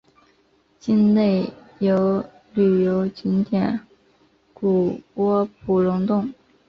[0.79, 3.81] 境内有旅游景点
[4.51, 6.33] 谷窝普熔洞。